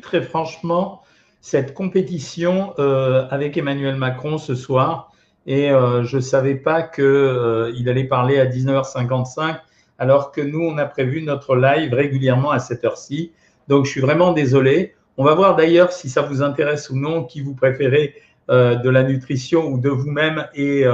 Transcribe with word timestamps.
très 0.00 0.22
franchement 0.22 1.02
cette 1.42 1.74
compétition 1.74 2.72
euh, 2.78 3.26
avec 3.30 3.56
Emmanuel 3.56 3.96
Macron 3.96 4.38
ce 4.38 4.54
soir 4.54 5.12
et 5.44 5.70
euh, 5.70 6.04
je 6.04 6.16
ne 6.16 6.22
savais 6.22 6.54
pas 6.54 6.82
qu'il 6.82 7.04
euh, 7.04 7.88
allait 7.88 8.04
parler 8.04 8.38
à 8.38 8.46
19h55 8.46 9.58
alors 9.98 10.30
que 10.30 10.40
nous, 10.40 10.60
on 10.60 10.78
a 10.78 10.86
prévu 10.86 11.20
notre 11.22 11.56
live 11.56 11.92
régulièrement 11.92 12.52
à 12.52 12.60
cette 12.60 12.84
heure-ci. 12.84 13.32
Donc, 13.68 13.86
je 13.86 13.90
suis 13.90 14.00
vraiment 14.00 14.32
désolé. 14.32 14.94
On 15.16 15.24
va 15.24 15.34
voir 15.34 15.54
d'ailleurs 15.54 15.92
si 15.92 16.08
ça 16.08 16.22
vous 16.22 16.42
intéresse 16.42 16.90
ou 16.90 16.96
non, 16.96 17.24
qui 17.24 17.40
vous 17.40 17.54
préférez 17.54 18.14
de 18.48 18.88
la 18.88 19.04
nutrition 19.04 19.68
ou 19.68 19.78
de 19.78 19.88
vous-même 19.88 20.48
et, 20.54 20.84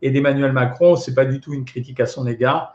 et 0.00 0.10
d'Emmanuel 0.10 0.52
Macron. 0.52 0.96
Ce 0.96 1.10
n'est 1.10 1.14
pas 1.14 1.26
du 1.26 1.38
tout 1.38 1.52
une 1.52 1.66
critique 1.66 2.00
à 2.00 2.06
son 2.06 2.26
égard. 2.26 2.72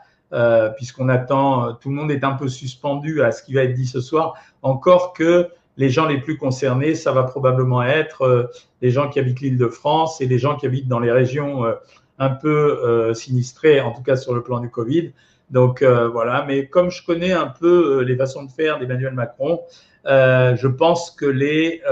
puisqu'on 0.76 1.08
attend, 1.08 1.72
tout 1.74 1.88
le 1.88 1.96
monde 1.96 2.12
est 2.12 2.22
un 2.22 2.34
peu 2.34 2.46
suspendu 2.46 3.20
à 3.22 3.32
ce 3.32 3.42
qui 3.42 3.54
va 3.54 3.64
être 3.64 3.74
dit 3.74 3.86
ce 3.86 4.00
soir, 4.00 4.34
encore 4.62 5.14
que 5.14 5.48
les 5.76 5.90
gens 5.90 6.06
les 6.06 6.18
plus 6.18 6.36
concernés, 6.36 6.94
ça 6.94 7.12
va 7.12 7.22
probablement 7.24 7.82
être 7.82 8.22
euh, 8.22 8.44
les 8.82 8.90
gens 8.90 9.08
qui 9.08 9.18
habitent 9.18 9.40
l'île 9.40 9.58
de 9.58 9.68
France 9.68 10.20
et 10.20 10.26
les 10.26 10.38
gens 10.38 10.56
qui 10.56 10.66
habitent 10.66 10.88
dans 10.88 11.00
les 11.00 11.12
régions 11.12 11.64
euh, 11.64 11.74
un 12.18 12.30
peu 12.30 12.78
euh, 12.84 13.14
sinistrées, 13.14 13.80
en 13.80 13.92
tout 13.92 14.02
cas 14.02 14.16
sur 14.16 14.34
le 14.34 14.42
plan 14.42 14.60
du 14.60 14.68
Covid. 14.68 15.12
Donc 15.50 15.82
voilà, 15.82 16.46
mais 16.48 16.66
comme 16.66 16.90
je 16.90 17.04
connais 17.04 17.32
un 17.32 17.46
peu 17.46 18.00
les 18.00 18.16
façons 18.16 18.44
de 18.44 18.50
faire 18.50 18.78
d'Emmanuel 18.78 19.12
Macron, 19.12 19.60
je 20.06 20.66
pense 20.66 21.10
que 21.10 21.26
les, 21.26 21.82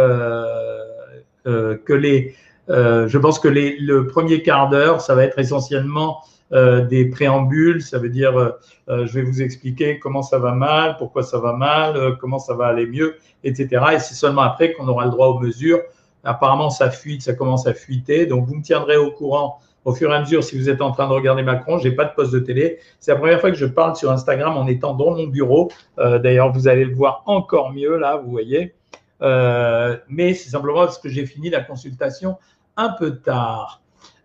que 1.44 1.92
les, 1.92 2.34
je 2.68 3.18
pense 3.18 3.38
que 3.38 3.48
les, 3.48 3.76
le 3.78 4.06
premier 4.06 4.40
quart 4.40 4.70
d'heure, 4.70 5.02
ça 5.02 5.14
va 5.14 5.24
être 5.24 5.38
essentiellement 5.38 6.22
euh, 6.52 6.84
des 6.84 7.06
préambules, 7.06 7.80
ça 7.80 7.98
veut 7.98 8.08
dire 8.08 8.36
euh, 8.36 8.50
euh, 8.88 9.06
je 9.06 9.14
vais 9.14 9.22
vous 9.22 9.40
expliquer 9.40 10.00
comment 10.00 10.22
ça 10.22 10.38
va 10.38 10.52
mal, 10.52 10.96
pourquoi 10.98 11.22
ça 11.22 11.38
va 11.38 11.52
mal, 11.52 12.16
comment 12.20 12.38
ça 12.38 12.54
va 12.54 12.66
aller 12.66 12.86
mieux, 12.86 13.16
etc. 13.44 13.84
Et 13.94 13.98
c'est 13.98 14.14
seulement 14.14 14.42
après 14.42 14.72
qu'on 14.72 14.88
aura 14.88 15.04
le 15.04 15.10
droit 15.10 15.28
aux 15.28 15.38
mesures. 15.38 15.80
Apparemment, 16.24 16.68
ça 16.68 16.90
fuite, 16.90 17.22
ça 17.22 17.34
commence 17.34 17.66
à 17.66 17.74
fuiter. 17.74 18.26
Donc, 18.26 18.46
vous 18.46 18.56
me 18.56 18.62
tiendrez 18.62 18.96
au 18.96 19.10
courant 19.10 19.58
au 19.86 19.94
fur 19.94 20.10
et 20.10 20.14
à 20.14 20.20
mesure 20.20 20.44
si 20.44 20.58
vous 20.58 20.68
êtes 20.68 20.82
en 20.82 20.90
train 20.90 21.08
de 21.08 21.12
regarder 21.12 21.42
Macron. 21.42 21.78
Je 21.78 21.88
n'ai 21.88 21.94
pas 21.94 22.04
de 22.04 22.14
poste 22.14 22.32
de 22.32 22.40
télé. 22.40 22.78
C'est 22.98 23.12
la 23.12 23.16
première 23.18 23.40
fois 23.40 23.50
que 23.50 23.56
je 23.56 23.64
parle 23.64 23.96
sur 23.96 24.10
Instagram 24.10 24.56
en 24.56 24.66
étant 24.66 24.92
dans 24.92 25.16
mon 25.16 25.26
bureau. 25.26 25.70
D'ailleurs, 25.96 26.52
vous 26.52 26.68
allez 26.68 26.84
le 26.84 26.94
voir 26.94 27.22
encore 27.24 27.72
mieux 27.72 27.96
là, 27.96 28.16
vous 28.16 28.30
voyez. 28.30 28.74
mais 29.22 30.34
c'est 30.34 30.50
simplement 30.50 30.80
parce 30.80 30.98
que 30.98 31.08
j'ai 31.08 31.24
fini 31.24 31.48
la 31.48 31.62
consultation 31.62 32.36
un 32.76 32.90
peu 32.90 33.16
tard. 33.16 33.80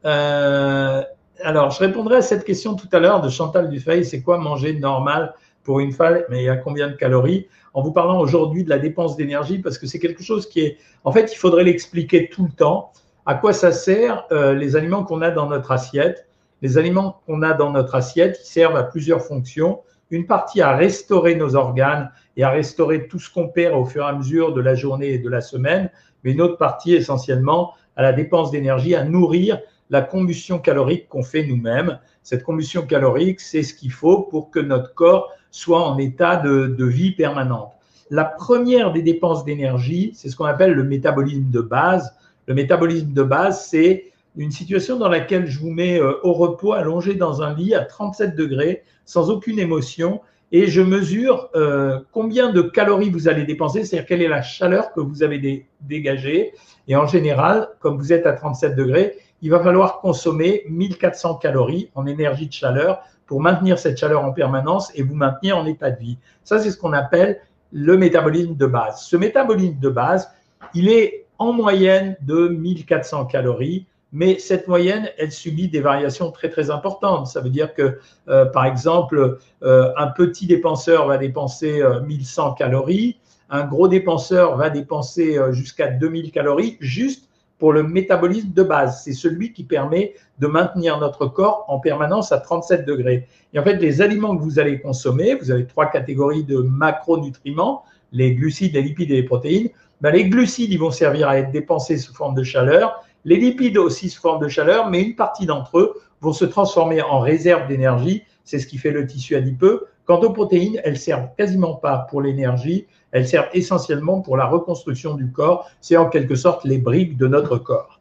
Euh, 0.05 1.03
alors, 1.44 1.72
je 1.72 1.80
répondrai 1.80 2.17
à 2.17 2.22
cette 2.22 2.44
question 2.44 2.75
tout 2.75 2.88
à 2.91 3.00
l'heure 3.00 3.22
de 3.22 3.30
Chantal 3.30 3.69
Dufay, 3.69 4.03
c'est 4.03 4.22
quoi 4.22 4.38
manger 4.38 4.73
normal 4.73 5.33
pour 5.64 5.80
une 5.80 5.91
femme, 5.91 6.19
mais 6.30 6.47
a 6.47 6.55
combien 6.55 6.88
de 6.88 6.94
calories? 6.94 7.47
En 7.73 7.81
vous 7.81 7.91
parlant 7.91 8.19
aujourd'hui 8.19 8.64
de 8.64 8.69
la 8.69 8.80
dépense 8.80 9.17
d'énergie, 9.17 9.59
parce 9.59 9.78
que 9.78 9.88
c'est 9.88 10.00
quelque 10.00 10.23
chose 10.23 10.47
qui 10.47 10.61
est, 10.61 10.78
en 11.03 11.11
fait, 11.11 11.33
il 11.33 11.36
faudrait 11.36 11.63
l'expliquer 11.63 12.30
tout 12.30 12.45
le 12.45 12.52
temps. 12.52 12.91
À 13.25 13.36
quoi 13.36 13.52
ça 13.52 13.72
sert 13.72 14.25
euh, 14.31 14.53
les 14.53 14.75
aliments 14.75 15.03
qu'on 15.03 15.22
a 15.22 15.31
dans 15.31 15.47
notre 15.47 15.72
assiette? 15.72 16.28
Les 16.61 16.78
aliments 16.78 17.22
qu'on 17.25 17.41
a 17.41 17.53
dans 17.53 17.72
notre 17.72 17.95
assiette, 17.95 18.38
servent 18.38 18.78
à 18.78 18.83
plusieurs 18.83 19.22
fonctions. 19.22 19.81
Une 20.11 20.25
partie 20.25 20.61
à 20.61 20.75
restaurer 20.75 21.36
nos 21.36 21.56
organes 21.56 22.11
et 22.38 22.44
à 22.44 22.50
restaurer 22.50 23.08
tout 23.08 23.19
ce 23.19 23.33
qu'on 23.33 23.50
perd 23.50 23.75
au 23.75 23.86
fur 23.86 24.03
et 24.03 24.08
à 24.08 24.13
mesure 24.13 24.53
de 24.53 24.61
la 24.61 24.75
journée 24.75 25.13
et 25.13 25.19
de 25.19 25.30
la 25.30 25.41
semaine, 25.41 25.89
mais 26.23 26.31
une 26.31 26.41
autre 26.41 26.58
partie 26.58 26.94
essentiellement 26.94 27.73
à 27.95 28.03
la 28.03 28.13
dépense 28.13 28.52
d'énergie, 28.52 28.95
à 28.95 29.03
nourrir 29.03 29.59
la 29.89 30.02
combustion 30.02 30.59
calorique 30.59 31.08
qu'on 31.09 31.23
fait 31.23 31.45
nous-mêmes. 31.45 32.00
Cette 32.23 32.44
combustion 32.44 32.86
calorique, 32.86 33.39
c'est 33.39 33.64
ce 33.64 33.73
qu'il 33.73 33.91
faut 33.91 34.22
pour 34.22 34.50
que 34.50 34.59
notre 34.59 34.94
corps 34.94 35.31
soit 35.52 35.88
en 35.88 35.97
état 35.97 36.38
de, 36.38 36.86
vie 36.86 37.11
permanente. 37.11 37.72
La 38.09 38.25
première 38.25 38.91
des 38.91 39.02
dépenses 39.02 39.45
d'énergie, 39.45 40.11
c'est 40.16 40.30
ce 40.30 40.36
qu'on 40.36 40.45
appelle 40.45 40.73
le 40.73 40.83
métabolisme 40.83 41.50
de 41.50 41.61
base. 41.61 42.13
Le 42.47 42.53
métabolisme 42.53 43.13
de 43.13 43.23
base, 43.23 43.66
c'est 43.66 44.11
une 44.38 44.52
situation 44.52 44.97
dans 44.97 45.08
laquelle 45.08 45.47
je 45.47 45.59
vous 45.59 45.72
mets 45.72 46.00
euh, 46.00 46.19
au 46.23 46.33
repos, 46.33 46.73
allongé 46.73 47.16
dans 47.16 47.41
un 47.41 47.53
lit 47.53 47.74
à 47.74 47.85
37 47.85 48.35
degrés, 48.35 48.84
sans 49.06 49.29
aucune 49.29 49.59
émotion, 49.59 50.22
et 50.51 50.68
je 50.68 50.81
mesure 50.81 51.50
euh, 51.56 52.00
combien 52.12 52.51
de 52.51 52.62
calories 52.62 53.09
vous 53.09 53.28
allez 53.28 53.45
dépenser, 53.45 53.84
c'est-à-dire 53.84 54.07
quelle 54.07 54.22
est 54.22 54.28
la 54.28 54.41
chaleur 54.41 54.94
que 54.94 55.00
vous 55.00 55.24
avez 55.24 55.68
dégagée. 55.81 56.53
Et 56.88 56.95
en 56.95 57.07
général, 57.07 57.69
comme 57.79 57.97
vous 57.97 58.13
êtes 58.13 58.25
à 58.25 58.34
37 58.34 58.75
degrés, 58.75 59.16
il 59.41 59.51
va 59.51 59.59
falloir 59.59 60.00
consommer 60.00 60.63
1400 60.69 61.35
calories 61.35 61.90
en 61.96 62.06
énergie 62.06 62.47
de 62.47 62.53
chaleur 62.53 63.01
pour 63.25 63.41
maintenir 63.41 63.79
cette 63.79 63.97
chaleur 63.97 64.23
en 64.23 64.31
permanence 64.31 64.91
et 64.96 65.03
vous 65.03 65.16
maintenir 65.16 65.57
en 65.57 65.66
état 65.66 65.91
de 65.91 66.00
vie. 66.00 66.18
Ça, 66.44 66.59
c'est 66.59 66.72
ce 66.72 66.78
qu'on 66.78 66.94
appelle 66.94 67.41
le 67.72 67.97
métabolisme 67.97 68.56
de 68.56 68.66
base. 68.66 69.01
Ce 69.01 69.18
métabolisme 69.18 69.79
de 69.79 69.90
base, 69.90 70.31
il 70.74 70.90
est 70.90 71.25
en 71.40 71.51
moyenne 71.51 72.16
de 72.22 72.47
1400 72.47 73.25
calories, 73.25 73.85
mais 74.12 74.40
cette 74.40 74.68
moyenne, 74.68 75.09
elle 75.18 75.31
subit 75.31 75.68
des 75.68 75.81
variations 75.81 76.31
très 76.31 76.50
très 76.50 76.69
importantes. 76.69 77.28
Ça 77.28 77.41
veut 77.41 77.50
dire 77.50 77.74
que, 77.74 78.00
euh, 78.29 78.45
par 78.45 78.66
exemple, 78.66 79.40
euh, 79.63 79.91
un 79.97 80.07
petit 80.07 80.47
dépenseur 80.47 81.07
va 81.07 81.18
dépenser 81.18 81.84
1100 82.06 82.51
euh, 82.51 82.53
calories, 82.53 83.18
un 83.50 83.66
gros 83.66 83.88
dépenseur 83.88 84.56
va 84.56 84.69
dépenser 84.69 85.38
jusqu'à 85.51 85.88
2000 85.88 86.31
calories, 86.31 86.78
juste 86.79 87.29
pour 87.57 87.73
le 87.73 87.83
métabolisme 87.83 88.51
de 88.51 88.63
base. 88.63 89.03
C'est 89.03 89.13
celui 89.13 89.53
qui 89.53 89.63
permet 89.63 90.13
de 90.39 90.47
maintenir 90.47 90.99
notre 90.99 91.27
corps 91.27 91.66
en 91.67 91.79
permanence 91.79 92.31
à 92.31 92.39
37 92.39 92.85
degrés. 92.85 93.27
Et 93.53 93.59
en 93.59 93.63
fait, 93.63 93.77
les 93.77 94.01
aliments 94.01 94.35
que 94.35 94.41
vous 94.41 94.59
allez 94.59 94.79
consommer, 94.79 95.35
vous 95.35 95.51
avez 95.51 95.65
trois 95.65 95.85
catégories 95.85 96.44
de 96.44 96.57
macronutriments, 96.57 97.83
les 98.11 98.35
glucides, 98.35 98.73
les 98.73 98.81
lipides 98.81 99.11
et 99.11 99.15
les 99.15 99.23
protéines. 99.23 99.69
Ben, 100.01 100.11
les 100.11 100.27
glucides, 100.27 100.71
ils 100.71 100.79
vont 100.79 100.91
servir 100.91 101.29
à 101.29 101.38
être 101.38 101.51
dépensés 101.51 101.97
sous 101.97 102.13
forme 102.13 102.35
de 102.35 102.44
chaleur. 102.44 103.03
Les 103.23 103.38
lipides 103.38 103.77
aussi 103.77 104.09
sous 104.09 104.21
forme 104.21 104.44
de 104.44 104.49
chaleur, 104.49 104.89
mais 104.89 105.01
une 105.01 105.15
partie 105.15 105.45
d'entre 105.45 105.79
eux 105.79 105.94
vont 106.21 106.33
se 106.33 106.45
transformer 106.45 107.01
en 107.01 107.19
réserve 107.19 107.67
d'énergie. 107.67 108.23
C'est 108.44 108.59
ce 108.59 108.67
qui 108.67 108.77
fait 108.77 108.91
le 108.91 109.07
tissu 109.07 109.35
adipeux. 109.35 109.88
Quant 110.05 110.19
aux 110.19 110.31
protéines, 110.31 110.79
elles 110.83 110.99
servent 110.99 111.29
quasiment 111.35 111.73
pas 111.73 112.07
pour 112.09 112.21
l'énergie, 112.21 112.85
elles 113.11 113.27
servent 113.27 113.49
essentiellement 113.53 114.21
pour 114.21 114.38
la 114.38 114.45
reconstruction 114.45 115.16
du 115.16 115.31
corps. 115.31 115.67
C'est 115.81 115.97
en 115.97 116.09
quelque 116.09 116.35
sorte 116.35 116.63
les 116.63 116.77
briques 116.77 117.17
de 117.17 117.27
notre 117.27 117.57
corps. 117.57 117.99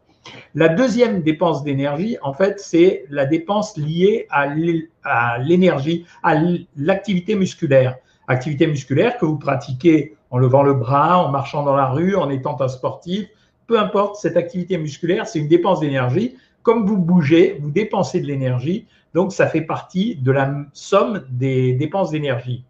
La 0.55 0.69
deuxième 0.69 1.23
dépense 1.23 1.65
d'énergie, 1.65 2.17
en 2.23 2.33
fait, 2.33 2.61
c'est 2.61 3.05
la 3.11 3.27
dépense 3.27 3.77
liée 3.77 4.27
à 4.31 4.47
l'énergie, 5.39 6.07
à 6.23 6.35
l'activité 6.77 7.35
musculaire. 7.37 7.97
Activité 8.29 8.67
musculaire 8.67 9.19
que 9.19 9.27
vous 9.27 9.39
pratiquez 9.39 10.17
en 10.31 10.39
levant 10.39 10.63
le 10.63 10.75
bras, 10.75 11.19
en 11.19 11.31
marchant 11.31 11.63
dans 11.63 11.77
la 11.77 11.87
rue, 11.87 12.17
en 12.17 12.31
étant 12.31 12.61
un 12.61 12.69
sportif. 12.69 13.29
Peu 13.67 13.79
importe, 13.79 14.17
cette 14.17 14.37
activité 14.37 14.77
musculaire, 14.79 15.27
c'est 15.27 15.39
une 15.39 15.49
dépense 15.49 15.81
d'énergie. 15.81 16.37
Comme 16.65 16.87
vous 16.87 16.97
bougez, 16.97 17.59
vous 17.61 17.71
dépensez 17.71 18.21
de 18.21 18.27
l'énergie. 18.27 18.87
Donc, 19.13 19.33
ça 19.33 19.47
fait 19.47 19.61
partie 19.61 20.17
de 20.17 20.33
la 20.33 20.53
somme 20.73 21.23
des 21.31 21.75
dépenses 21.75 22.11
d'énergie. 22.11 22.65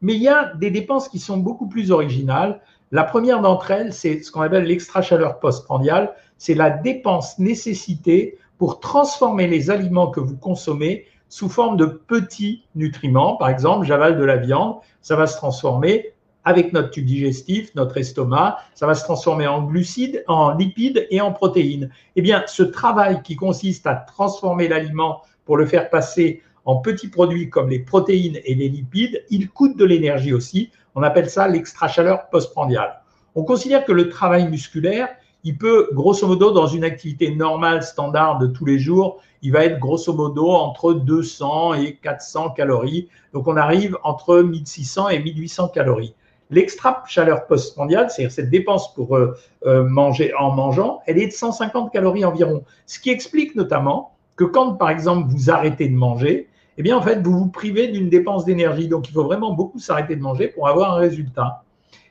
Mais 0.00 0.14
il 0.14 0.22
y 0.22 0.28
a 0.28 0.54
des 0.54 0.70
dépenses 0.70 1.08
qui 1.08 1.18
sont 1.18 1.36
beaucoup 1.36 1.68
plus 1.68 1.90
originales. 1.90 2.60
La 2.92 3.02
première 3.02 3.42
d'entre 3.42 3.72
elles, 3.72 3.92
c'est 3.92 4.22
ce 4.22 4.30
qu'on 4.30 4.42
appelle 4.42 4.64
l'extra-chaleur 4.64 5.40
postprandiale. 5.40 6.14
C'est 6.38 6.54
la 6.54 6.70
dépense 6.70 7.38
nécessitée 7.40 8.38
pour 8.58 8.78
transformer 8.78 9.48
les 9.48 9.70
aliments 9.70 10.06
que 10.06 10.20
vous 10.20 10.36
consommez 10.36 11.06
sous 11.28 11.48
forme 11.48 11.76
de 11.76 11.86
petits 11.86 12.62
nutriments. 12.76 13.36
Par 13.36 13.48
exemple, 13.48 13.86
j'avale 13.86 14.18
de 14.18 14.24
la 14.24 14.36
viande, 14.36 14.76
ça 15.00 15.16
va 15.16 15.26
se 15.26 15.36
transformer 15.36 16.11
avec 16.44 16.72
notre 16.72 16.90
tube 16.90 17.06
digestif, 17.06 17.74
notre 17.74 17.96
estomac, 17.96 18.58
ça 18.74 18.86
va 18.86 18.94
se 18.94 19.04
transformer 19.04 19.46
en 19.46 19.62
glucides, 19.62 20.24
en 20.26 20.54
lipides 20.54 21.06
et 21.10 21.20
en 21.20 21.32
protéines. 21.32 21.90
Eh 22.16 22.22
bien, 22.22 22.42
ce 22.46 22.62
travail 22.62 23.22
qui 23.22 23.36
consiste 23.36 23.86
à 23.86 23.94
transformer 23.94 24.68
l'aliment 24.68 25.22
pour 25.44 25.56
le 25.56 25.66
faire 25.66 25.90
passer 25.90 26.42
en 26.64 26.76
petits 26.76 27.08
produits 27.08 27.50
comme 27.50 27.68
les 27.68 27.80
protéines 27.80 28.38
et 28.44 28.54
les 28.54 28.68
lipides, 28.68 29.24
il 29.30 29.50
coûte 29.50 29.76
de 29.76 29.84
l'énergie 29.84 30.32
aussi. 30.32 30.70
On 30.94 31.02
appelle 31.02 31.30
ça 31.30 31.48
l'extra-chaleur 31.48 32.28
postprandiale. 32.30 33.00
On 33.34 33.44
considère 33.44 33.84
que 33.84 33.92
le 33.92 34.08
travail 34.08 34.48
musculaire, 34.48 35.08
il 35.44 35.58
peut, 35.58 35.88
grosso 35.92 36.26
modo, 36.26 36.52
dans 36.52 36.66
une 36.66 36.84
activité 36.84 37.34
normale, 37.34 37.82
standard 37.82 38.38
de 38.38 38.46
tous 38.46 38.64
les 38.64 38.78
jours, 38.78 39.20
il 39.42 39.50
va 39.50 39.64
être 39.64 39.80
grosso 39.80 40.12
modo 40.12 40.50
entre 40.50 40.92
200 40.92 41.74
et 41.74 41.96
400 41.96 42.50
calories. 42.50 43.08
Donc, 43.32 43.48
on 43.48 43.56
arrive 43.56 43.98
entre 44.04 44.40
1600 44.40 45.08
et 45.08 45.18
1800 45.18 45.68
calories. 45.68 46.14
L'extra 46.52 47.02
chaleur 47.08 47.46
postprandiale, 47.46 48.10
c'est-à-dire 48.10 48.30
cette 48.30 48.50
dépense 48.50 48.92
pour 48.94 49.16
euh, 49.16 49.34
euh, 49.64 49.84
manger 49.84 50.34
en 50.38 50.52
mangeant, 50.52 51.00
elle 51.06 51.18
est 51.18 51.28
de 51.28 51.32
150 51.32 51.90
calories 51.90 52.26
environ. 52.26 52.62
Ce 52.86 53.00
qui 53.00 53.08
explique 53.08 53.56
notamment 53.56 54.12
que 54.36 54.44
quand, 54.44 54.74
par 54.74 54.90
exemple, 54.90 55.28
vous 55.30 55.50
arrêtez 55.50 55.88
de 55.88 55.94
manger, 55.94 56.48
eh 56.76 56.82
bien, 56.82 56.96
en 56.96 57.00
fait, 57.00 57.22
vous 57.22 57.38
vous 57.38 57.48
privez 57.48 57.88
d'une 57.88 58.10
dépense 58.10 58.44
d'énergie. 58.44 58.86
Donc, 58.86 59.08
il 59.08 59.12
faut 59.12 59.24
vraiment 59.24 59.54
beaucoup 59.54 59.78
s'arrêter 59.78 60.14
de 60.14 60.20
manger 60.20 60.48
pour 60.48 60.68
avoir 60.68 60.94
un 60.94 60.98
résultat. 60.98 61.64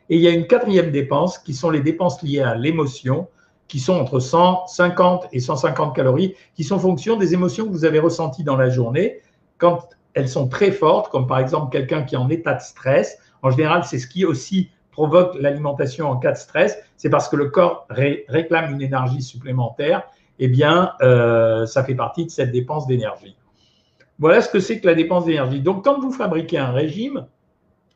Et 0.09 0.15
il 0.15 0.21
y 0.21 0.27
a 0.27 0.31
une 0.31 0.47
quatrième 0.47 0.89
dépense 0.89 1.37
qui 1.37 1.53
sont 1.53 1.69
les 1.69 1.81
dépenses 1.81 2.21
liées 2.23 2.41
à 2.41 2.55
l'émotion, 2.55 3.27
qui 3.67 3.79
sont 3.79 3.93
entre 3.93 4.19
150 4.19 5.27
et 5.31 5.39
150 5.39 5.95
calories, 5.95 6.35
qui 6.55 6.63
sont 6.63 6.79
fonction 6.79 7.15
des 7.15 7.35
émotions 7.35 7.65
que 7.65 7.71
vous 7.71 7.85
avez 7.85 7.99
ressenties 7.99 8.43
dans 8.43 8.57
la 8.57 8.69
journée. 8.69 9.21
Quand 9.59 9.87
elles 10.13 10.29
sont 10.29 10.47
très 10.47 10.71
fortes, 10.71 11.11
comme 11.11 11.27
par 11.27 11.39
exemple 11.39 11.71
quelqu'un 11.71 12.03
qui 12.03 12.15
est 12.15 12.17
en 12.17 12.29
état 12.29 12.55
de 12.55 12.61
stress, 12.61 13.17
en 13.41 13.51
général, 13.51 13.83
c'est 13.83 13.99
ce 13.99 14.07
qui 14.07 14.25
aussi 14.25 14.69
provoque 14.91 15.35
l'alimentation 15.39 16.09
en 16.09 16.17
cas 16.17 16.31
de 16.31 16.37
stress, 16.37 16.77
c'est 16.97 17.09
parce 17.09 17.29
que 17.29 17.35
le 17.35 17.49
corps 17.49 17.87
réclame 17.89 18.71
une 18.71 18.81
énergie 18.81 19.21
supplémentaire, 19.21 20.03
eh 20.39 20.47
bien, 20.47 20.93
euh, 21.01 21.65
ça 21.65 21.83
fait 21.83 21.95
partie 21.95 22.25
de 22.25 22.31
cette 22.31 22.51
dépense 22.51 22.87
d'énergie. 22.87 23.37
Voilà 24.19 24.41
ce 24.41 24.49
que 24.49 24.59
c'est 24.59 24.79
que 24.79 24.87
la 24.87 24.95
dépense 24.95 25.25
d'énergie. 25.25 25.61
Donc, 25.61 25.83
quand 25.83 25.99
vous 25.99 26.11
fabriquez 26.11 26.57
un 26.57 26.71
régime, 26.71 27.25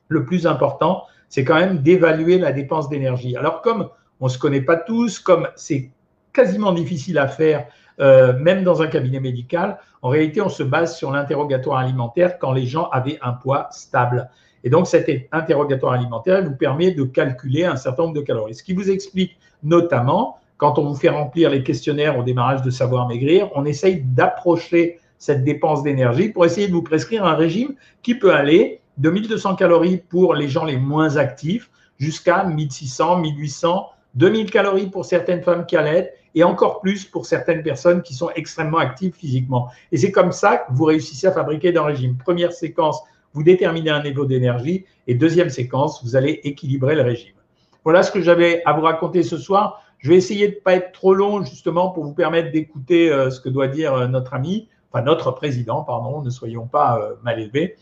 le 0.07 0.25
plus 0.25 0.47
important, 0.47 1.03
c'est 1.29 1.43
quand 1.43 1.55
même 1.55 1.79
d'évaluer 1.79 2.37
la 2.37 2.51
dépense 2.51 2.89
d'énergie. 2.89 3.35
Alors, 3.35 3.61
comme 3.61 3.89
on 4.19 4.25
ne 4.25 4.29
se 4.29 4.37
connaît 4.37 4.61
pas 4.61 4.77
tous, 4.77 5.19
comme 5.19 5.47
c'est 5.55 5.91
quasiment 6.33 6.71
difficile 6.71 7.17
à 7.17 7.27
faire, 7.27 7.67
euh, 7.99 8.37
même 8.39 8.63
dans 8.63 8.81
un 8.81 8.87
cabinet 8.87 9.19
médical, 9.19 9.79
en 10.01 10.09
réalité, 10.09 10.41
on 10.41 10.49
se 10.49 10.63
base 10.63 10.97
sur 10.97 11.11
l'interrogatoire 11.11 11.79
alimentaire 11.79 12.37
quand 12.39 12.51
les 12.51 12.65
gens 12.65 12.89
avaient 12.89 13.17
un 13.21 13.33
poids 13.33 13.67
stable. 13.71 14.29
Et 14.65 14.69
donc, 14.69 14.87
cet 14.87 15.09
interrogatoire 15.31 15.93
alimentaire 15.93 16.43
vous 16.43 16.55
permet 16.55 16.91
de 16.91 17.03
calculer 17.03 17.65
un 17.65 17.75
certain 17.75 18.03
nombre 18.03 18.15
de 18.15 18.21
calories. 18.21 18.55
Ce 18.55 18.63
qui 18.63 18.73
vous 18.73 18.89
explique 18.89 19.37
notamment, 19.63 20.39
quand 20.57 20.79
on 20.79 20.85
vous 20.85 20.95
fait 20.95 21.09
remplir 21.09 21.51
les 21.51 21.63
questionnaires 21.63 22.17
au 22.17 22.23
démarrage 22.23 22.63
de 22.63 22.71
Savoir 22.71 23.07
Maigrir, 23.07 23.49
on 23.53 23.63
essaye 23.63 24.01
d'approcher 24.01 24.99
cette 25.19 25.43
dépense 25.43 25.83
d'énergie 25.83 26.29
pour 26.29 26.45
essayer 26.45 26.67
de 26.67 26.73
vous 26.73 26.81
prescrire 26.81 27.25
un 27.25 27.35
régime 27.35 27.75
qui 28.01 28.15
peut 28.15 28.33
aller 28.33 28.81
de 28.97 29.09
1200 29.09 29.55
calories 29.55 29.97
pour 29.97 30.33
les 30.33 30.47
gens 30.47 30.65
les 30.65 30.77
moins 30.77 31.17
actifs 31.17 31.69
jusqu'à 31.99 32.43
1600, 32.43 33.19
1800, 33.19 33.89
2000 34.15 34.49
calories 34.49 34.87
pour 34.87 35.05
certaines 35.05 35.43
femmes 35.43 35.65
qui 35.67 35.77
allaitent 35.77 36.13
et 36.33 36.43
encore 36.43 36.81
plus 36.81 37.05
pour 37.05 37.25
certaines 37.25 37.61
personnes 37.61 38.01
qui 38.01 38.13
sont 38.13 38.29
extrêmement 38.35 38.79
actives 38.79 39.13
physiquement. 39.13 39.69
Et 39.91 39.97
c'est 39.97 40.11
comme 40.11 40.31
ça 40.31 40.57
que 40.57 40.73
vous 40.73 40.85
réussissez 40.85 41.27
à 41.27 41.31
fabriquer 41.31 41.75
un 41.77 41.83
régime. 41.83 42.17
Première 42.17 42.51
séquence, 42.51 43.01
vous 43.35 43.43
déterminez 43.43 43.89
un 43.89 44.01
niveau 44.01 44.25
d'énergie 44.25 44.85
et 45.07 45.13
deuxième 45.13 45.49
séquence, 45.49 46.01
vous 46.03 46.15
allez 46.15 46.39
équilibrer 46.45 46.95
le 46.95 47.01
régime. 47.01 47.35
Voilà 47.83 48.01
ce 48.01 48.11
que 48.11 48.21
j'avais 48.21 48.63
à 48.63 48.71
vous 48.71 48.81
raconter 48.81 49.23
ce 49.23 49.37
soir. 49.37 49.83
Je 49.99 50.09
vais 50.09 50.15
essayer 50.15 50.47
de 50.47 50.55
ne 50.55 50.59
pas 50.61 50.73
être 50.73 50.93
trop 50.93 51.13
long 51.13 51.43
justement 51.43 51.89
pour 51.89 52.05
vous 52.05 52.13
permettre 52.13 52.51
d'écouter 52.51 53.11
euh, 53.11 53.29
ce 53.29 53.41
que 53.41 53.49
doit 53.49 53.67
dire 53.67 53.93
euh, 53.93 54.07
notre 54.07 54.33
ami, 54.33 54.69
enfin 54.89 55.03
notre 55.03 55.31
président, 55.31 55.83
pardon, 55.83 56.21
ne 56.21 56.29
soyons 56.29 56.65
pas 56.65 56.97
euh, 56.97 57.15
mal 57.23 57.39
élevés. 57.39 57.75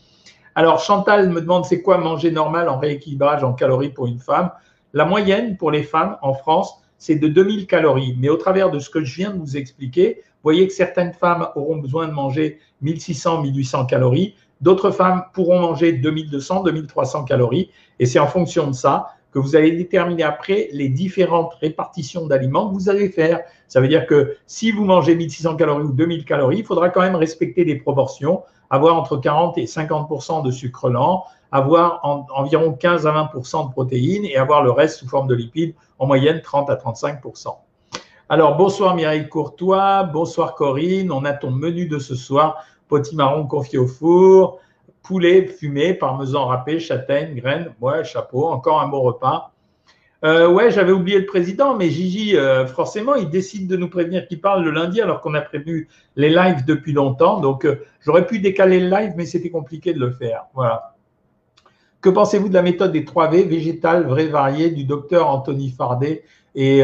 Alors 0.56 0.80
Chantal 0.80 1.30
me 1.30 1.40
demande 1.40 1.64
c'est 1.64 1.82
quoi 1.82 1.98
manger 1.98 2.32
normal 2.32 2.68
en 2.68 2.78
rééquilibrage 2.78 3.44
en 3.44 3.52
calories 3.52 3.90
pour 3.90 4.08
une 4.08 4.18
femme? 4.18 4.50
La 4.92 5.04
moyenne 5.04 5.56
pour 5.56 5.70
les 5.70 5.84
femmes 5.84 6.16
en 6.20 6.34
France, 6.34 6.82
c'est 6.98 7.16
de 7.16 7.28
2000 7.28 7.66
calories. 7.66 8.16
Mais 8.18 8.28
au 8.28 8.36
travers 8.36 8.70
de 8.70 8.80
ce 8.80 8.90
que 8.90 9.04
je 9.04 9.14
viens 9.14 9.30
de 9.30 9.38
vous 9.38 9.56
expliquer, 9.56 10.22
vous 10.22 10.50
voyez 10.50 10.66
que 10.66 10.72
certaines 10.72 11.12
femmes 11.12 11.48
auront 11.54 11.76
besoin 11.76 12.08
de 12.08 12.12
manger 12.12 12.58
1600, 12.82 13.42
1800 13.42 13.86
calories, 13.86 14.34
D'autres 14.64 14.92
femmes 14.92 15.24
pourront 15.34 15.60
manger 15.60 15.92
2200, 15.92 16.62
2300 16.62 17.24
calories. 17.24 17.70
Et 17.98 18.06
c'est 18.06 18.18
en 18.18 18.26
fonction 18.26 18.66
de 18.66 18.72
ça 18.72 19.10
que 19.30 19.38
vous 19.38 19.56
allez 19.56 19.72
déterminer 19.72 20.22
après 20.22 20.70
les 20.72 20.88
différentes 20.88 21.52
répartitions 21.60 22.26
d'aliments 22.26 22.70
que 22.70 22.72
vous 22.72 22.88
allez 22.88 23.10
faire. 23.10 23.40
Ça 23.68 23.82
veut 23.82 23.88
dire 23.88 24.06
que 24.06 24.38
si 24.46 24.70
vous 24.70 24.86
mangez 24.86 25.16
1600 25.16 25.56
calories 25.56 25.84
ou 25.84 25.92
2000 25.92 26.24
calories, 26.24 26.60
il 26.60 26.64
faudra 26.64 26.88
quand 26.88 27.02
même 27.02 27.14
respecter 27.14 27.66
des 27.66 27.74
proportions, 27.74 28.42
avoir 28.70 28.96
entre 28.96 29.18
40 29.18 29.58
et 29.58 29.66
50% 29.66 30.42
de 30.42 30.50
sucre 30.50 30.88
lent, 30.88 31.24
avoir 31.52 32.00
environ 32.34 32.72
15 32.72 33.06
à 33.06 33.12
20% 33.12 33.66
de 33.68 33.70
protéines 33.70 34.24
et 34.24 34.38
avoir 34.38 34.62
le 34.62 34.70
reste 34.70 35.00
sous 35.00 35.08
forme 35.08 35.28
de 35.28 35.34
lipides, 35.34 35.74
en 35.98 36.06
moyenne 36.06 36.40
30 36.40 36.70
à 36.70 36.76
35% 36.76 37.48
alors, 38.30 38.56
bonsoir 38.56 38.94
Mireille 38.94 39.28
Courtois, 39.28 40.04
bonsoir 40.04 40.54
Corinne, 40.54 41.12
on 41.12 41.26
a 41.26 41.34
ton 41.34 41.50
menu 41.50 41.86
de 41.86 41.98
ce 41.98 42.14
soir 42.14 42.64
potimarron 42.88 43.46
confié 43.46 43.78
au 43.78 43.86
four, 43.86 44.60
poulet 45.02 45.46
fumé, 45.46 45.94
parmesan 45.94 46.46
râpé, 46.46 46.80
châtaigne, 46.80 47.34
graines, 47.34 47.72
ouais, 47.80 48.04
chapeau, 48.04 48.46
encore 48.46 48.80
un 48.80 48.88
bon 48.88 49.02
repas. 49.02 49.52
Euh, 50.24 50.48
ouais, 50.48 50.70
j'avais 50.70 50.92
oublié 50.92 51.18
le 51.18 51.26
président, 51.26 51.76
mais 51.76 51.90
Gigi, 51.90 52.34
euh, 52.34 52.66
forcément, 52.66 53.14
il 53.14 53.28
décide 53.28 53.68
de 53.68 53.76
nous 53.76 53.90
prévenir 53.90 54.26
qu'il 54.26 54.40
parle 54.40 54.64
le 54.64 54.70
lundi 54.70 55.02
alors 55.02 55.20
qu'on 55.20 55.34
a 55.34 55.42
prévu 55.42 55.88
les 56.16 56.30
lives 56.30 56.64
depuis 56.64 56.92
longtemps. 56.92 57.40
Donc, 57.40 57.66
euh, 57.66 57.84
j'aurais 58.00 58.26
pu 58.26 58.38
décaler 58.38 58.80
le 58.80 58.88
live, 58.88 59.12
mais 59.16 59.26
c'était 59.26 59.50
compliqué 59.50 59.92
de 59.92 60.00
le 60.00 60.10
faire. 60.10 60.46
Voilà. 60.54 60.94
Que 62.00 62.08
pensez-vous 62.08 62.48
de 62.48 62.54
la 62.54 62.62
méthode 62.62 62.92
des 62.92 63.04
3V, 63.04 63.46
végétal, 63.46 64.06
vrai, 64.06 64.26
varié, 64.26 64.70
du 64.70 64.84
docteur 64.84 65.28
Anthony 65.28 65.70
Fardet 65.70 66.24
Et 66.54 66.82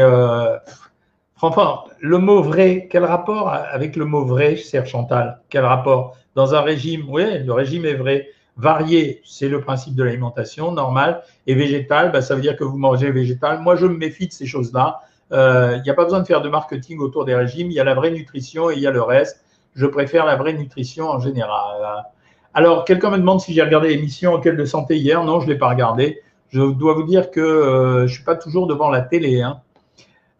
Enfin, 1.43 1.79
le 1.99 2.19
mot 2.19 2.43
vrai, 2.43 2.87
quel 2.91 3.03
rapport 3.03 3.49
avec 3.49 3.95
le 3.95 4.05
mot 4.05 4.23
vrai, 4.23 4.55
cher 4.55 4.85
Chantal? 4.85 5.41
Quel 5.49 5.65
rapport? 5.65 6.15
Dans 6.35 6.53
un 6.53 6.61
régime, 6.61 7.05
oui, 7.09 7.39
le 7.43 7.51
régime 7.51 7.85
est 7.85 7.95
vrai. 7.95 8.29
Varié, 8.57 9.21
c'est 9.25 9.49
le 9.49 9.59
principe 9.59 9.95
de 9.95 10.03
l'alimentation, 10.03 10.71
normal. 10.71 11.23
Et 11.47 11.55
végétal, 11.55 12.11
bah, 12.11 12.21
ça 12.21 12.35
veut 12.35 12.41
dire 12.41 12.55
que 12.55 12.63
vous 12.63 12.77
mangez 12.77 13.09
végétal. 13.09 13.59
Moi, 13.59 13.75
je 13.75 13.87
me 13.87 13.97
méfie 13.97 14.27
de 14.27 14.33
ces 14.33 14.45
choses-là. 14.45 14.99
Euh, 15.31 15.77
il 15.77 15.81
n'y 15.81 15.89
a 15.89 15.95
pas 15.95 16.03
besoin 16.03 16.19
de 16.19 16.27
faire 16.27 16.41
de 16.41 16.49
marketing 16.49 16.99
autour 16.99 17.25
des 17.25 17.33
régimes. 17.33 17.71
Il 17.71 17.73
y 17.73 17.79
a 17.79 17.83
la 17.83 17.95
vraie 17.95 18.11
nutrition 18.11 18.69
et 18.69 18.75
il 18.75 18.81
y 18.81 18.85
a 18.85 18.91
le 18.91 19.01
reste. 19.01 19.43
Je 19.73 19.87
préfère 19.87 20.27
la 20.27 20.35
vraie 20.35 20.53
nutrition 20.53 21.09
en 21.09 21.19
général. 21.19 22.05
Alors, 22.53 22.85
quelqu'un 22.85 23.09
me 23.09 23.17
demande 23.17 23.41
si 23.41 23.53
j'ai 23.53 23.63
regardé 23.63 23.87
l'émission 23.87 24.33
Enquête 24.33 24.57
de 24.57 24.65
santé 24.65 24.97
hier. 24.97 25.23
Non, 25.23 25.39
je 25.39 25.47
ne 25.47 25.53
l'ai 25.53 25.57
pas 25.57 25.69
regardé. 25.69 26.21
Je 26.49 26.61
dois 26.61 26.93
vous 26.93 27.03
dire 27.03 27.31
que 27.31 27.39
euh, 27.39 27.97
je 27.99 28.01
ne 28.03 28.07
suis 28.09 28.23
pas 28.23 28.35
toujours 28.35 28.67
devant 28.67 28.89
la 28.89 29.01
télé. 29.01 29.41
Hein. 29.41 29.61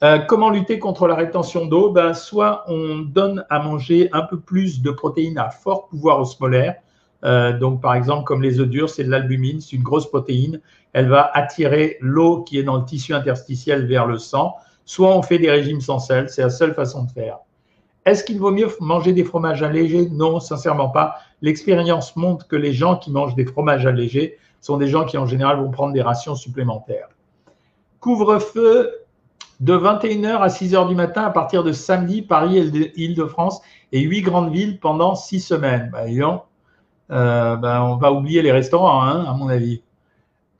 Euh, 0.03 0.17
comment 0.17 0.49
lutter 0.49 0.79
contre 0.79 1.07
la 1.07 1.13
rétention 1.13 1.67
d'eau? 1.67 1.91
Ben, 1.91 2.13
Soit 2.13 2.63
on 2.67 2.99
donne 2.99 3.45
à 3.49 3.59
manger 3.59 4.09
un 4.13 4.21
peu 4.23 4.39
plus 4.39 4.81
de 4.81 4.89
protéines 4.89 5.37
à 5.37 5.49
fort 5.49 5.87
pouvoir 5.87 6.19
osmolaire. 6.19 6.75
Euh, 7.23 7.55
donc, 7.57 7.81
par 7.81 7.93
exemple, 7.93 8.23
comme 8.23 8.41
les 8.41 8.59
œufs 8.59 8.67
durs, 8.67 8.89
c'est 8.89 9.03
de 9.03 9.11
l'albumine, 9.11 9.61
c'est 9.61 9.75
une 9.75 9.83
grosse 9.83 10.09
protéine. 10.09 10.59
Elle 10.93 11.07
va 11.07 11.29
attirer 11.35 11.97
l'eau 12.01 12.41
qui 12.41 12.57
est 12.57 12.63
dans 12.63 12.77
le 12.77 12.85
tissu 12.85 13.13
interstitiel 13.13 13.85
vers 13.85 14.07
le 14.07 14.17
sang. 14.17 14.55
Soit 14.85 15.15
on 15.15 15.21
fait 15.21 15.37
des 15.37 15.51
régimes 15.51 15.81
sans 15.81 15.99
sel, 15.99 16.29
c'est 16.29 16.41
la 16.41 16.49
seule 16.49 16.73
façon 16.73 17.03
de 17.03 17.11
faire. 17.11 17.37
Est-ce 18.03 18.23
qu'il 18.23 18.39
vaut 18.39 18.49
mieux 18.49 18.67
manger 18.79 19.13
des 19.13 19.23
fromages 19.23 19.61
allégés? 19.61 20.09
Non, 20.09 20.39
sincèrement 20.39 20.89
pas. 20.89 21.17
L'expérience 21.43 22.15
montre 22.15 22.47
que 22.47 22.55
les 22.55 22.73
gens 22.73 22.97
qui 22.97 23.11
mangent 23.11 23.35
des 23.35 23.45
fromages 23.45 23.85
allégés 23.85 24.39
sont 24.59 24.77
des 24.77 24.87
gens 24.87 25.05
qui 25.05 25.19
en 25.19 25.27
général 25.27 25.57
vont 25.57 25.69
prendre 25.69 25.93
des 25.93 26.01
rations 26.01 26.33
supplémentaires. 26.33 27.09
Couvre-feu, 27.99 29.00
de 29.61 29.77
21h 29.77 30.39
à 30.39 30.47
6h 30.47 30.87
du 30.87 30.95
matin 30.95 31.21
à 31.21 31.29
partir 31.29 31.63
de 31.63 31.71
samedi, 31.71 32.23
Paris 32.23 32.57
et 32.57 32.91
Île-de-France 32.99 33.61
et 33.91 34.01
huit 34.01 34.23
grandes 34.23 34.51
villes 34.51 34.79
pendant 34.79 35.15
six 35.15 35.39
semaines. 35.39 35.89
Bah, 35.91 36.05
euh, 37.11 37.55
bah, 37.55 37.85
on 37.85 37.97
va 37.97 38.11
oublier 38.11 38.41
les 38.41 38.51
restaurants, 38.51 39.03
hein, 39.03 39.23
à 39.27 39.33
mon 39.33 39.49
avis. 39.49 39.83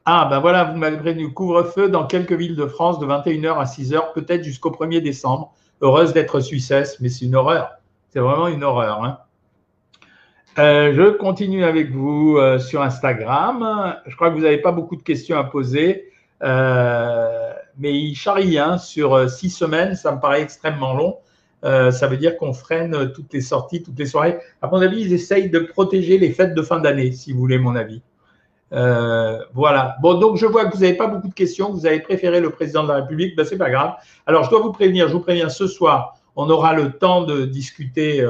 Ah, 0.06 0.28
ben 0.30 0.40
voilà, 0.40 0.66
vous 0.66 0.78
m'avez 0.78 0.98
prévenu 0.98 1.34
couvre-feu 1.34 1.90
dans 1.90 2.06
quelques 2.06 2.34
villes 2.34 2.56
de 2.56 2.66
France 2.68 3.00
de 3.00 3.08
21h 3.08 3.58
à 3.58 3.64
6h, 3.64 4.14
peut-être 4.14 4.44
jusqu'au 4.44 4.70
1er 4.70 5.02
décembre. 5.02 5.54
Heureuse 5.82 6.14
d'être 6.14 6.40
suissesse, 6.40 7.00
mais 7.00 7.10
c'est 7.10 7.26
une 7.26 7.36
horreur. 7.36 7.72
C'est 8.10 8.20
vraiment 8.20 8.48
une 8.48 8.64
horreur. 8.64 9.04
Hein. 9.04 9.18
Euh, 10.60 10.94
je 10.94 11.12
continue 11.12 11.64
avec 11.64 11.92
vous 11.92 12.38
euh, 12.38 12.60
sur 12.60 12.84
Instagram. 12.84 13.96
Je 14.06 14.16
crois 14.16 14.30
que 14.30 14.36
vous 14.36 14.42
n'avez 14.42 14.60
pas 14.60 14.72
beaucoup 14.72 14.96
de 14.96 15.02
questions 15.02 15.40
à 15.40 15.44
poser. 15.44 16.12
Mais 17.78 17.94
il 17.94 18.16
charrie 18.16 18.58
hein, 18.58 18.78
sur 18.78 19.14
euh, 19.14 19.28
six 19.28 19.50
semaines, 19.50 19.96
ça 19.96 20.12
me 20.12 20.20
paraît 20.20 20.42
extrêmement 20.42 20.94
long. 20.94 21.18
Euh, 21.64 21.92
ça 21.92 22.08
veut 22.08 22.18
dire 22.18 22.38
qu'on 22.38 22.54
freine 22.54 23.12
toutes 23.14 23.34
les 23.34 23.42
sorties, 23.42 23.84
toutes 23.84 24.00
les 24.00 24.06
soirées. 24.06 24.40
À 24.62 24.68
mon 24.68 24.82
avis, 24.82 25.02
ils 25.02 25.14
essayent 25.14 25.50
de 25.50 25.60
protéger 25.60 26.18
les 26.18 26.32
fêtes 26.32 26.56
de 26.56 26.62
fin 26.62 26.80
d'année, 26.80 27.12
si 27.12 27.34
vous 27.34 27.40
voulez 27.40 27.60
mon 27.60 27.76
avis. 27.76 28.02
voilà. 28.72 29.96
Bon, 30.02 30.16
donc 30.20 30.38
je 30.38 30.46
vois 30.46 30.66
que 30.66 30.76
vous 30.76 30.82
n'avez 30.82 30.98
pas 30.98 31.08
beaucoup 31.08 31.28
de 31.28 31.34
questions. 31.34 31.72
Vous 31.72 31.86
avez 31.86 32.00
préféré 32.00 32.40
le 32.40 32.50
président 32.50 32.84
de 32.84 32.88
la 32.88 32.96
République. 32.96 33.36
Ben, 33.36 33.46
c'est 33.46 33.58
pas 33.58 33.70
grave. 33.70 33.94
Alors, 34.26 34.44
je 34.44 34.50
dois 34.50 34.62
vous 34.62 34.72
prévenir. 34.72 35.08
Je 35.08 35.14
vous 35.14 35.20
préviens 35.20 35.50
ce 35.50 35.68
soir. 35.68 36.16
On 36.36 36.50
aura 36.50 36.74
le 36.74 36.94
temps 36.94 37.24
de 37.24 37.46
discuter 37.46 38.26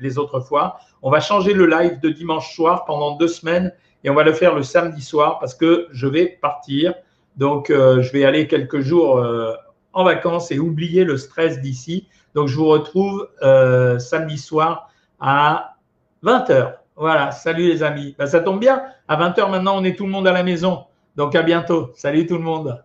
les 0.00 0.18
autres 0.18 0.40
fois. 0.40 0.78
On 1.02 1.10
va 1.10 1.20
changer 1.20 1.52
le 1.52 1.66
live 1.66 2.00
de 2.00 2.08
dimanche 2.08 2.54
soir 2.54 2.86
pendant 2.86 3.16
deux 3.16 3.28
semaines 3.28 3.72
et 4.04 4.10
on 4.10 4.14
va 4.14 4.22
le 4.22 4.32
faire 4.32 4.54
le 4.54 4.62
samedi 4.62 5.02
soir 5.02 5.38
parce 5.38 5.54
que 5.54 5.88
je 5.90 6.06
vais 6.06 6.38
partir. 6.40 6.94
Donc, 7.36 7.70
euh, 7.70 8.02
je 8.02 8.12
vais 8.12 8.24
aller 8.24 8.46
quelques 8.46 8.80
jours 8.80 9.18
euh, 9.18 9.52
en 9.92 10.04
vacances 10.04 10.50
et 10.52 10.58
oublier 10.58 11.04
le 11.04 11.16
stress 11.16 11.60
d'ici. 11.60 12.08
Donc, 12.34 12.48
je 12.48 12.56
vous 12.56 12.66
retrouve 12.66 13.28
euh, 13.42 13.98
samedi 13.98 14.38
soir 14.38 14.90
à 15.20 15.76
20h. 16.22 16.74
Voilà, 16.96 17.32
salut 17.32 17.68
les 17.68 17.82
amis. 17.82 18.14
Ben, 18.18 18.26
ça 18.26 18.40
tombe 18.40 18.60
bien, 18.60 18.82
à 19.08 19.16
20h 19.16 19.50
maintenant, 19.50 19.76
on 19.76 19.84
est 19.84 19.96
tout 19.96 20.04
le 20.04 20.10
monde 20.10 20.28
à 20.28 20.32
la 20.32 20.42
maison. 20.42 20.84
Donc, 21.16 21.34
à 21.34 21.42
bientôt. 21.42 21.90
Salut 21.94 22.26
tout 22.26 22.36
le 22.36 22.42
monde. 22.42 22.82